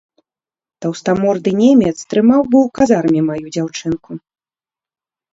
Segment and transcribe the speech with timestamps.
[0.83, 4.11] Таўстаморды немец трымаў бы ў казарме маю дзяўчынку.